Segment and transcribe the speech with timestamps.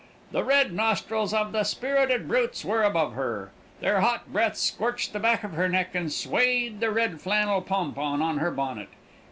[0.31, 3.51] "The red nostrils of the spirited brutes were above her.
[3.81, 8.19] Their hot breath scorched the back of her neck and swayed the red flannel pompon
[8.19, 8.89] on her bonnet.